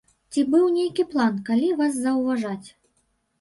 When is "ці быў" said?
0.35-0.63